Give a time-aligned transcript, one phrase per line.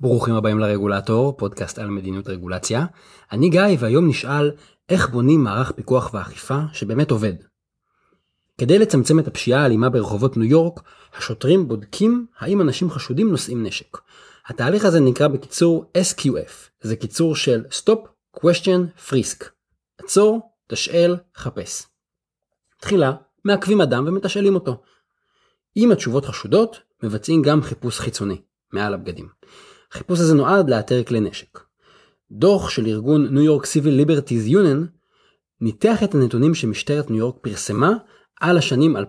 [0.00, 2.86] ברוכים הבאים לרגולטור, פודקאסט על מדיניות רגולציה.
[3.32, 4.50] אני גיא והיום נשאל
[4.88, 7.32] איך בונים מערך פיקוח ואכיפה שבאמת עובד.
[8.58, 10.80] כדי לצמצם את הפשיעה האלימה ברחובות ניו יורק,
[11.16, 13.98] השוטרים בודקים האם אנשים חשודים נושאים נשק.
[14.46, 19.44] התהליך הזה נקרא בקיצור SQF, זה קיצור של Stop, Question, Frisk.
[19.98, 21.86] עצור, תשאל, חפש.
[22.80, 23.12] תחילה,
[23.44, 24.82] מעכבים אדם ומתשאלים אותו.
[25.76, 28.40] אם התשובות חשודות, מבצעים גם חיפוש חיצוני,
[28.72, 29.28] מעל הבגדים.
[29.92, 31.58] החיפוש הזה נועד לאתר כלי נשק.
[32.30, 34.86] דוח של ארגון ניו יורק סיביל ליברטיז יונן
[35.60, 37.92] ניתח את הנתונים שמשטרת ניו יורק פרסמה
[38.40, 39.00] על השנים 2014-2017.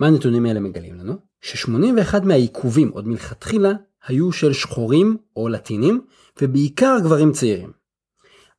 [0.00, 1.16] מה הנתונים האלה מגלים לנו?
[1.40, 3.72] ש-81 מהעיכובים עוד מלכתחילה
[4.06, 6.00] היו של שחורים או לטינים
[6.42, 7.72] ובעיקר גברים צעירים.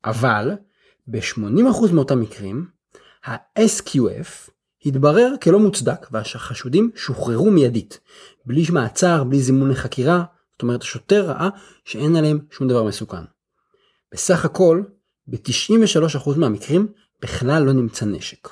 [0.05, 0.51] אבל
[1.07, 2.65] ב-80% מאותם מקרים
[3.25, 4.51] ה-SQF
[4.85, 7.99] התברר כלא מוצדק והחשודים שוחררו מיידית,
[8.45, 11.49] בלי מעצר, בלי זימון לחקירה, זאת אומרת השוטר ראה
[11.85, 13.23] שאין עליהם שום דבר מסוכן.
[14.11, 14.83] בסך הכל,
[15.27, 16.87] ב-93% מהמקרים
[17.21, 18.47] בכלל לא נמצא נשק.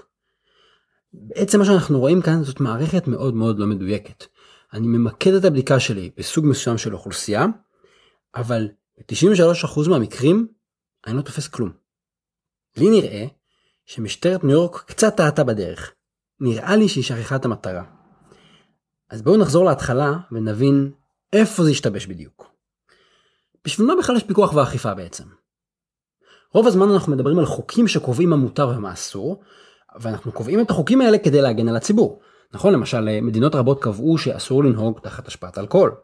[1.13, 4.25] בעצם מה שאנחנו רואים כאן זאת מערכת מאוד מאוד לא מדויקת.
[4.73, 7.45] אני ממקד את הבדיקה שלי בסוג מסוים של אוכלוסייה,
[8.35, 10.47] אבל ב-93% מהמקרים
[11.07, 11.71] אני לא תופס כלום.
[12.77, 13.25] לי נראה
[13.85, 15.93] שמשטרת ניו יורק קצת טעתה בדרך.
[16.41, 17.83] נראה לי שהיא שכחה את המטרה.
[19.09, 20.91] אז בואו נחזור להתחלה ונבין
[21.33, 22.45] איפה זה השתבש בדיוק.
[23.65, 25.23] בשביל מה בכלל יש פיקוח ואכיפה בעצם?
[26.53, 29.41] רוב הזמן אנחנו מדברים על חוקים שקובעים מה מותר ומה אסור,
[29.99, 32.21] ואנחנו קובעים את החוקים האלה כדי להגן על הציבור.
[32.53, 35.95] נכון, למשל, מדינות רבות קבעו שאסור לנהוג תחת השפעת אלכוהול.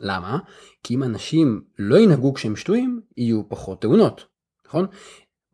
[0.00, 0.38] למה?
[0.82, 4.24] כי אם אנשים לא ינהגו כשהם שטויים, יהיו פחות תאונות.
[4.66, 4.86] נכון?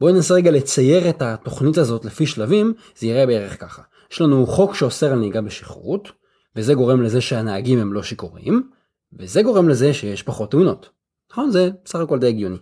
[0.00, 3.82] בואו ננסה רגע לצייר את התוכנית הזאת לפי שלבים, זה יראה בערך ככה.
[4.12, 6.12] יש לנו חוק שאוסר על נהיגה בשכרות,
[6.56, 8.70] וזה גורם לזה שהנהגים הם לא שיכורים,
[9.12, 10.90] וזה גורם לזה שיש פחות תאונות.
[11.30, 11.50] נכון?
[11.50, 12.56] זה בסך הכל די הגיוני.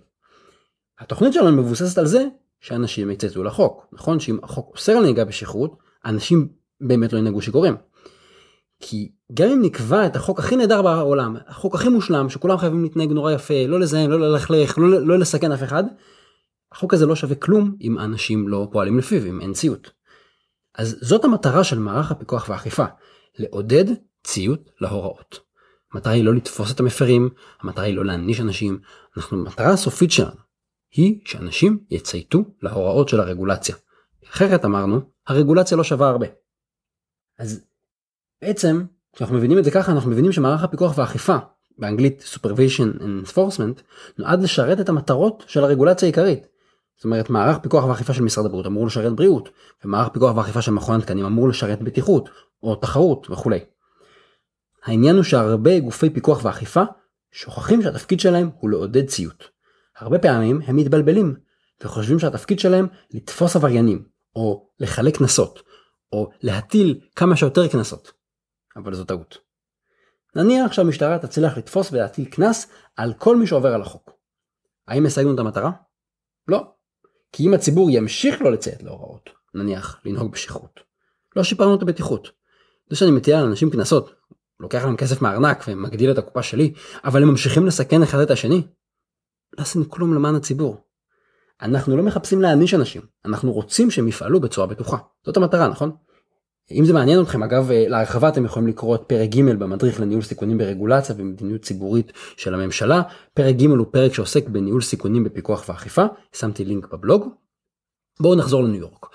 [0.98, 2.24] התוכנית שלנו מבוססת על זה
[2.60, 3.86] שאנשים יצאו לחוק.
[3.92, 4.20] נכון?
[4.20, 6.48] שאם החוק אוסר על נהיגה בשכרות, אנשים
[6.80, 7.76] באמת לא ינהגו שיכורים.
[8.80, 13.12] כי גם אם נקבע את החוק הכי נהדר בעולם, החוק הכי מושלם, שכולם חייבים להתנהג
[13.12, 15.84] נורא יפה, לא לזהם, לא ללכלך, לא, לא לסכן אף אחד,
[16.72, 19.90] החוק הזה לא שווה כלום אם אנשים לא פועלים לפיו, אם אין ציות.
[20.74, 22.84] אז זאת המטרה של מערך הפיקוח והאכיפה,
[23.38, 23.84] לעודד
[24.24, 25.40] ציות להוראות.
[25.92, 28.80] המטרה היא לא לתפוס את המפרים, המטרה היא לא להעניש אנשים,
[29.16, 30.40] אנחנו, המטרה הסופית שלנו
[30.92, 33.76] היא שאנשים יצייתו להוראות של הרגולציה.
[34.24, 36.26] אחרת אמרנו, הרגולציה לא שווה הרבה.
[37.38, 37.64] אז
[38.42, 41.36] בעצם, כשאנחנו מבינים את זה ככה, אנחנו מבינים שמערך הפיקוח והאכיפה,
[41.78, 43.82] באנגלית Supervision and Enforcement,
[44.18, 46.46] נועד לשרת את המטרות של הרגולציה העיקרית.
[47.02, 49.48] זאת אומרת מערך פיקוח ואכיפה של משרד הבריאות אמור לשרת בריאות
[49.84, 52.28] ומערך פיקוח ואכיפה של מכון התקנים אמור לשרת בטיחות
[52.62, 53.58] או תחרות וכולי.
[54.84, 56.82] העניין הוא שהרבה גופי פיקוח ואכיפה
[57.32, 59.48] שוכחים שהתפקיד שלהם הוא לעודד ציות.
[59.98, 61.34] הרבה פעמים הם מתבלבלים
[61.84, 64.04] וחושבים שהתפקיד שלהם לתפוס עבריינים
[64.36, 65.62] או לחלק קנסות
[66.12, 68.12] או להטיל כמה שיותר קנסות.
[68.76, 69.38] אבל זו טעות.
[70.36, 74.10] נניח שהמשטרה תצליח לתפוס ולהטיל קנס על כל מי שעובר על החוק.
[74.88, 75.70] האם השגנו את המטרה?
[76.48, 76.81] לא.
[77.32, 80.80] כי אם הציבור ימשיך לא לציית להוראות, נניח לנהוג בשכרות,
[81.36, 82.30] לא שיפרנו את הבטיחות.
[82.90, 84.14] זה שאני מטיל על אנשים קנסות,
[84.60, 86.72] לוקח להם כסף מהארנק ומגדיל את הקופה שלי,
[87.04, 88.62] אבל הם ממשיכים לסכן אחד את השני.
[89.58, 90.84] לא עשינו כלום למען הציבור.
[91.62, 94.96] אנחנו לא מחפשים להעניש אנשים, אנחנו רוצים שהם יפעלו בצורה בטוחה.
[95.26, 95.96] זאת המטרה, נכון?
[96.74, 100.58] אם זה מעניין אתכם, אגב, להרחבה אתם יכולים לקרוא את פרק ג' במדריך לניהול סיכונים
[100.58, 103.02] ברגולציה ומדיניות ציבורית של הממשלה.
[103.34, 107.28] פרק ג' הוא פרק שעוסק בניהול סיכונים בפיקוח ואכיפה, שמתי לינק בבלוג.
[108.20, 109.06] בואו נחזור לניו יורק.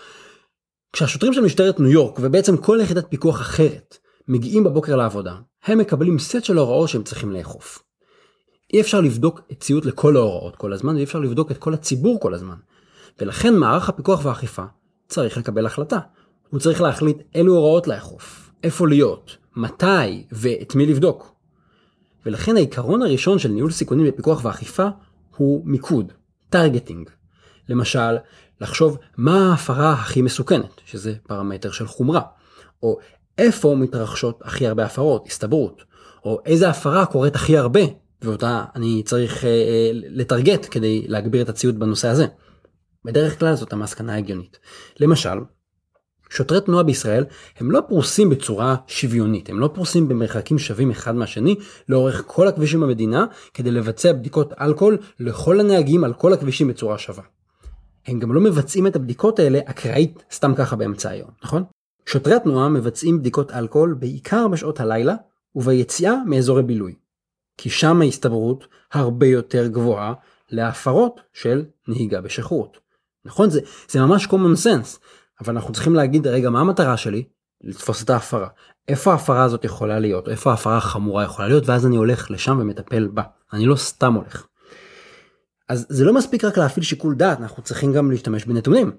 [0.94, 3.98] כשהשוטרים של משטרת ניו יורק ובעצם כל יחידת פיקוח אחרת
[4.28, 7.84] מגיעים בבוקר לעבודה, הם מקבלים סט של הוראות שהם צריכים לאכוף.
[8.74, 12.20] אי אפשר לבדוק את ציות לכל ההוראות כל הזמן ואי אפשר לבדוק את כל הציבור
[12.20, 12.56] כל הזמן.
[13.22, 14.64] ולכן מערך הפיקוח והאכיפה
[15.08, 16.00] צריך לקבל החלטה.
[16.50, 21.36] הוא צריך להחליט אילו הוראות לאכוף, איפה להיות, מתי ואת מי לבדוק.
[22.26, 24.88] ולכן העיקרון הראשון של ניהול סיכונים בפיקוח ואכיפה
[25.38, 26.14] הוא מיקוד,
[26.50, 27.10] targeting.
[27.70, 28.18] למשל,
[28.62, 32.22] לחשוב מה ההפרה הכי מסוכנת, שזה פרמטר של חומרה,
[32.84, 33.00] או
[33.38, 35.84] איפה מתרחשות הכי הרבה הפרות, הסתברות,
[36.26, 37.82] או איזה הפרה קורית הכי הרבה,
[38.22, 42.26] ואותה אני צריך אה, אה, לטרגט כדי להגביר את הציות בנושא הזה.
[43.06, 44.60] בדרך כלל זאת המסקנה ההגיונית.
[45.00, 45.38] למשל,
[46.30, 47.26] שוטרי תנועה בישראל
[47.60, 51.56] הם לא פרוסים בצורה שוויונית, הם לא פרוסים במרחקים שווים אחד מהשני
[51.90, 57.24] לאורך כל הכבישים במדינה כדי לבצע בדיקות אלכוהול לכל הנהגים על כל הכבישים בצורה שווה.
[58.08, 61.64] הם גם לא מבצעים את הבדיקות האלה אקראית סתם ככה באמצע היום, נכון?
[62.06, 65.16] שוטרי התנועה מבצעים בדיקות אלכוהול בעיקר בשעות הלילה
[65.56, 66.96] וביציאה מאזורי בילוי,
[67.58, 70.14] כי שם ההסתברות הרבה יותר גבוהה
[70.50, 72.78] להפרות של נהיגה בשכרות.
[73.26, 73.50] נכון?
[73.50, 74.98] זה, זה ממש common sense,
[75.42, 77.24] אבל אנחנו צריכים להגיד, רגע, מה המטרה שלי?
[77.64, 78.48] לתפוס את ההפרה.
[78.88, 80.30] איפה ההפרה הזאת יכולה להיות?
[80.30, 81.70] איפה ההפרה החמורה יכולה להיות?
[81.70, 83.24] ואז אני הולך לשם ומטפל בה.
[83.54, 84.48] אני לא סתם הולך.
[85.70, 88.92] אז זה לא מספיק רק להפעיל שיקול דעת, אנחנו צריכים גם להשתמש בנתונים.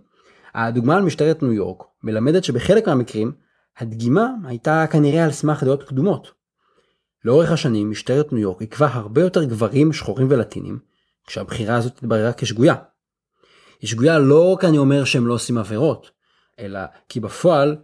[0.55, 3.33] הדוגמה על משטרת ניו יורק מלמדת שבחלק מהמקרים
[3.79, 6.33] הדגימה הייתה כנראה על סמך דעות קדומות.
[7.25, 10.79] לאורך השנים משטרת ניו יורק עיכבה הרבה יותר גברים שחורים ולטינים
[11.27, 12.75] כשהבחירה הזאת התבררה כשגויה.
[13.81, 16.11] היא שגויה לא כי אני אומר שהם לא עושים עבירות,
[16.59, 17.77] אלא כי בפועל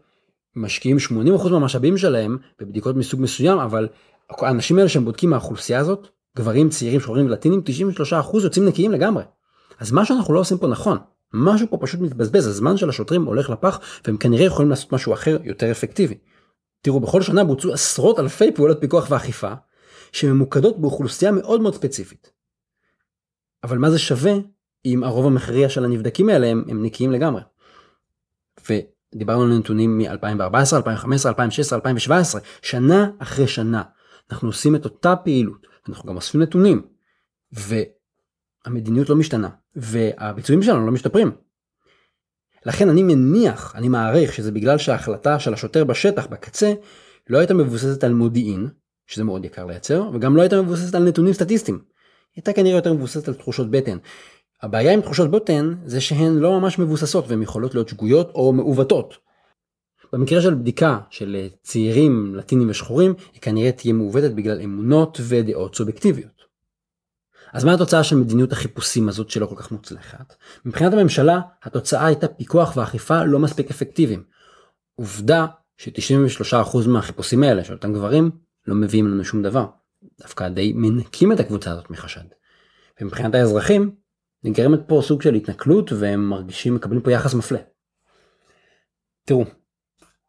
[0.57, 3.89] משקיעים 80% מהמשאבים שלהם בבדיקות מסוג מסוים, אבל
[4.31, 7.63] האנשים האלה שהם בודקים מהאוכלוסייה הזאת, גברים צעירים שחורים ולטינים,
[8.35, 9.23] 93% יוצאים נקיים לגמרי.
[9.81, 10.99] אז מה שאנחנו לא עושים פה נכון.
[11.33, 15.37] משהו פה פשוט מתבזבז, הזמן של השוטרים הולך לפח והם כנראה יכולים לעשות משהו אחר
[15.45, 16.19] יותר אפקטיבי.
[16.83, 19.53] תראו, בכל שנה בוצעו עשרות אלפי פעולות פיקוח ואכיפה
[20.13, 22.31] שממוקדות באוכלוסייה מאוד מאוד ספציפית.
[23.65, 24.33] אבל מה זה שווה
[24.85, 27.41] אם הרוב המכריע של הנבדקים האלה הם, הם נקיים לגמרי.
[28.71, 33.83] ודיברנו על נתונים מ-2014, 2015, 2016, 2017, שנה אחרי שנה
[34.31, 36.83] אנחנו עושים את אותה פעילות, אנחנו גם אוספים נתונים,
[37.53, 41.31] והמדיניות לא משתנה, והביצועים שלנו לא משתפרים.
[42.67, 46.73] לכן אני מניח, אני מעריך שזה בגלל שההחלטה של השוטר בשטח, בקצה,
[47.31, 48.69] לא הייתה מבוססת על מודיעין,
[49.07, 51.85] שזה מאוד יקר לייצר, וגם לא הייתה מבוססת על נתונים סטטיסטיים.
[52.37, 53.99] הייתה כנראה יותר מבוססת על תחושות בטן.
[54.63, 59.15] הבעיה עם תחושות בטן זה שהן לא ממש מבוססות והן יכולות להיות שגויות או מעוותות.
[60.13, 66.45] במקרה של בדיקה של צעירים לטינים ושחורים היא כנראה תהיה מעוותת בגלל אמונות ודעות סובייקטיביות.
[67.53, 70.35] אז מה התוצאה של מדיניות החיפושים הזאת שלא כל כך מוצלחת?
[70.65, 74.23] מבחינת הממשלה התוצאה הייתה פיקוח ואכיפה לא מספיק אפקטיביים.
[74.95, 75.47] עובדה
[75.77, 78.31] ש-93% מהחיפושים האלה של אותם גברים
[78.67, 79.67] לא מביאים לנו שום דבר.
[80.21, 82.25] דווקא די מנקים את הקבוצה הזאת מחשד.
[83.01, 83.95] ומבחינת האזרחים
[84.45, 87.59] נגרמת פה סוג של התנכלות והם מרגישים מקבלים פה יחס מפלה.
[89.27, 89.45] תראו,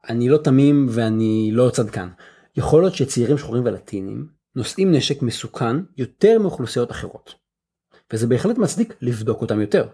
[0.10, 2.10] אני לא תמים ואני לא צדקן.
[2.56, 7.36] יכול להיות שצעירים שחורים ולטינים נושאים נשק מסוכן יותר מאוכלוסיות אחרות.
[8.14, 9.88] וזה בהחלט מצדיק לבדוק אותם יותר.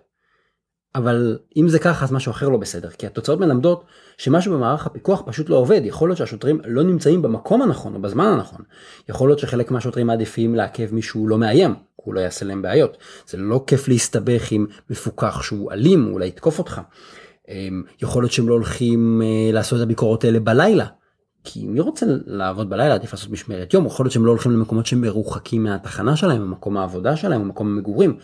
[0.95, 2.89] אבל אם זה ככה אז משהו אחר לא בסדר.
[2.89, 3.83] כי התוצאות מלמדות
[4.17, 5.81] שמשהו במערך הפיקוח פשוט לא עובד.
[5.83, 8.61] יכול להיות שהשוטרים לא נמצאים במקום הנכון או בזמן הנכון.
[9.09, 12.97] יכול להיות שחלק מהשוטרים מעדיפים לעכב מישהו לא מאיים הוא לא יעשה להם בעיות.
[13.27, 16.81] זה לא כיף להסתבך עם מפוקח שהוא אלים הוא אולי יתקוף אותך.
[17.49, 20.85] אמ, יכול להיות שהם לא הולכים אה, לעשות את הביקורות האלה בלילה.
[21.43, 22.93] כי מי רוצה לעבוד בלילה?
[22.93, 23.85] עדיף לעשות משמרת יום.
[23.85, 28.17] יכול להיות שהם לא הולכים למקומות שהם מרוחקים מהתחנה שלהם ממקום העבודה שלהם ממקום המגורים.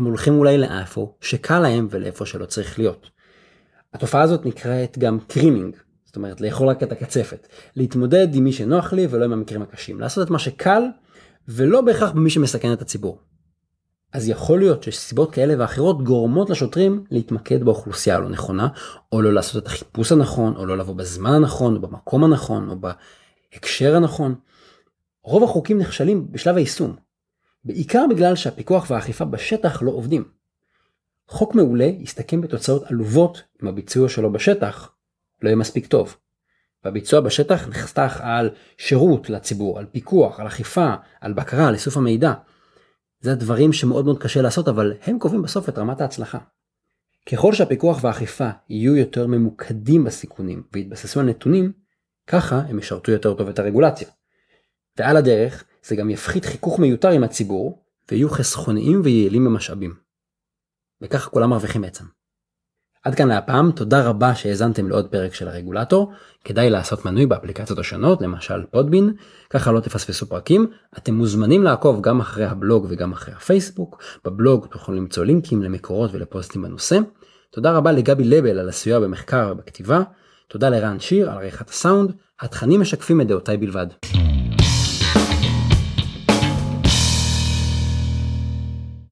[0.00, 3.10] הם הולכים אולי לאיפה שקל להם ולאיפה שלא צריך להיות.
[3.94, 8.92] התופעה הזאת נקראת גם קרימינג, זאת אומרת לאכול רק את הקצפת, להתמודד עם מי שנוח
[8.92, 10.82] לי ולא עם המקרים הקשים, לעשות את מה שקל
[11.48, 13.18] ולא בהכרח במי שמסכן את הציבור.
[14.12, 18.68] אז יכול להיות שסיבות כאלה ואחרות גורמות לשוטרים להתמקד באוכלוסייה הלא נכונה,
[19.12, 22.76] או לא לעשות את החיפוש הנכון, או לא לבוא בזמן הנכון, או במקום הנכון, או
[22.76, 24.34] בהקשר הנכון.
[25.24, 26.96] רוב החוקים נכשלים בשלב היישום,
[27.64, 30.24] בעיקר בגלל שהפיקוח והאכיפה בשטח לא עובדים.
[31.28, 34.92] חוק מעולה יסתכם בתוצאות עלובות אם הביצוע שלו בשטח
[35.42, 36.16] לא יהיה מספיק טוב.
[36.84, 42.32] והביצוע בשטח נחסך על שירות לציבור, על פיקוח, על אכיפה, על בקרה, על איסוף המידע.
[43.20, 46.38] זה הדברים שמאוד מאוד קשה לעשות אבל הם קובעים בסוף את רמת ההצלחה.
[47.32, 51.72] ככל שהפיקוח והאכיפה יהיו יותר ממוקדים בסיכונים ויתבססו על נתונים,
[52.26, 54.08] ככה הם ישרתו יותר טוב את הרגולציה.
[54.98, 59.94] ועל הדרך זה גם יפחית חיכוך מיותר עם הציבור ויהיו חסכוניים ויעילים במשאבים.
[61.02, 62.04] וככה כולם מרוויחים בעצם.
[63.04, 66.12] עד כאן להפעם, תודה רבה שהאזנתם לעוד פרק של הרגולטור,
[66.44, 69.12] כדאי לעשות מנוי באפליקציות השונות, למשל פודבין,
[69.50, 74.94] ככה לא תפספסו פרקים, אתם מוזמנים לעקוב גם אחרי הבלוג וגם אחרי הפייסבוק, בבלוג תוכלו
[74.94, 76.98] למצוא לינקים למקורות ולפוסטים בנושא.
[77.50, 80.02] תודה רבה לגבי לבל על הסיוע במחקר ובכתיבה,
[80.48, 83.86] תודה לרן שיר על עריכת הסאונד, התכנים משקפים את דעותיי בלבד.